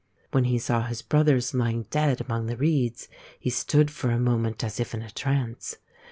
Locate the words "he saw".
0.45-0.81